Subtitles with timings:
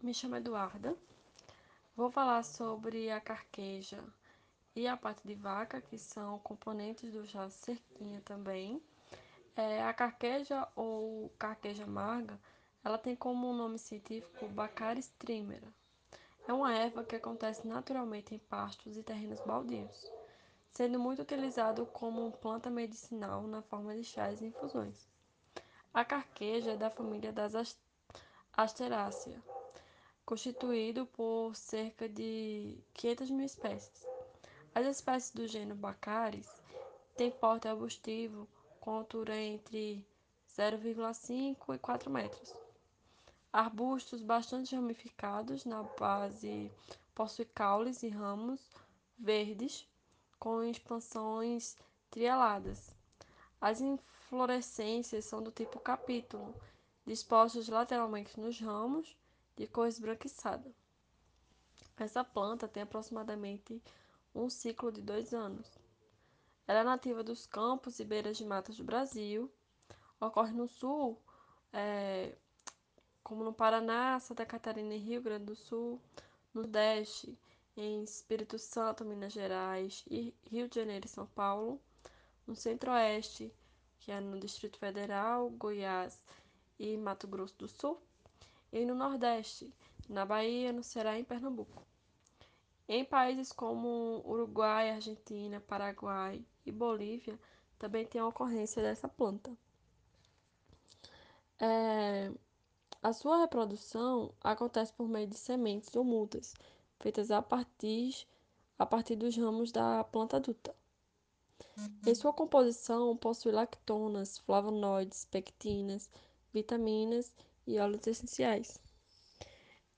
[0.00, 0.96] Me chamo Eduarda.
[1.96, 3.98] Vou falar sobre a carqueja
[4.74, 8.80] e a pata de vaca, que são componentes do chá cerquinha também.
[9.56, 12.38] É, a carqueja ou carqueja amarga,
[12.84, 15.66] ela tem como nome científico Baccharis trimera.
[16.46, 20.12] É uma erva que acontece naturalmente em pastos e terrenos baldios,
[20.74, 25.08] sendo muito utilizado como planta medicinal na forma de chás e infusões.
[25.92, 27.76] A carqueja é da família das
[28.52, 29.57] Asteraceae
[30.28, 34.06] constituído por cerca de 500 mil espécies.
[34.74, 36.46] As espécies do gênero Baccharis
[37.16, 38.46] têm porte arbustivo
[38.78, 40.06] com altura entre
[40.54, 42.54] 0,5 e 4 metros.
[43.50, 46.70] Arbustos bastante ramificados na base
[47.14, 48.60] possuem caules e ramos
[49.18, 49.88] verdes
[50.38, 51.74] com expansões
[52.10, 52.94] trialadas.
[53.58, 56.54] As inflorescências são do tipo capítulo,
[57.06, 59.16] dispostas lateralmente nos ramos
[59.58, 60.72] de cor esbranquiçada.
[61.96, 63.82] Essa planta tem aproximadamente
[64.32, 65.68] um ciclo de dois anos.
[66.66, 69.50] Ela é nativa dos campos e beiras de matas do Brasil.
[70.20, 71.20] Ocorre no sul,
[71.72, 72.36] é,
[73.24, 76.00] como no Paraná, Santa Catarina e Rio Grande do Sul,
[76.54, 77.36] no Nordeste,
[77.76, 81.80] em Espírito Santo, Minas Gerais e Rio de Janeiro e São Paulo,
[82.46, 83.52] no Centro-Oeste,
[83.98, 86.20] que é no Distrito Federal, Goiás
[86.78, 88.00] e Mato Grosso do Sul,
[88.72, 89.72] e no Nordeste,
[90.08, 91.86] na Bahia, no Ceará e em Pernambuco.
[92.88, 97.38] Em países como Uruguai, Argentina, Paraguai e Bolívia,
[97.78, 99.54] também tem a ocorrência dessa planta.
[101.60, 102.32] É,
[103.02, 106.54] a sua reprodução acontece por meio de sementes ou mudas,
[106.98, 108.26] feitas a partir,
[108.78, 110.74] a partir dos ramos da planta adulta.
[112.06, 116.08] Em sua composição, possui lactonas, flavonoides, pectinas,
[116.52, 117.32] vitaminas
[117.68, 118.80] e óleos essenciais.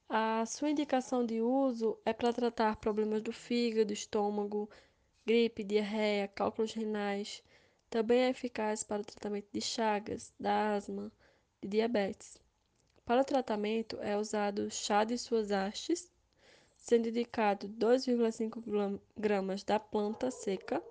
[0.09, 4.69] A sua indicação de uso é para tratar problemas do fígado, estômago,
[5.25, 7.43] gripe, diarreia, cálculos renais.
[7.89, 11.13] Também é eficaz para o tratamento de chagas, da asma,
[11.63, 12.39] de diabetes.
[13.05, 16.11] Para o tratamento é usado chá de suas hastes,
[16.77, 20.83] sendo indicado 2,5 gramas da planta seca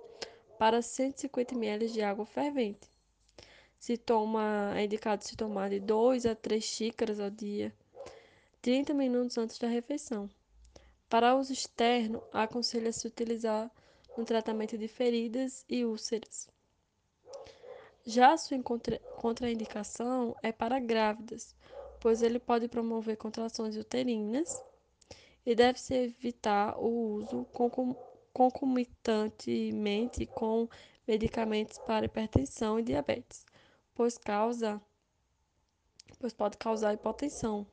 [0.57, 2.89] para 150 ml de água fervente.
[3.79, 7.73] Se toma, é indicado se tomar de 2 a 3 xícaras ao dia,
[8.61, 10.29] 30 minutos antes da refeição.
[11.07, 13.71] Para uso externo, aconselha-se utilizar
[14.17, 16.49] no tratamento de feridas e úlceras.
[18.05, 18.59] Já a sua
[19.15, 21.55] contraindicação é para grávidas,
[22.01, 24.61] pois ele pode promover contrações uterinas
[25.45, 27.47] e deve-se evitar o uso
[28.33, 30.67] concomitantemente com
[31.07, 33.47] medicamentos para hipertensão e diabetes
[33.99, 34.81] pois causa
[36.21, 37.67] pois pode causar hipotensão.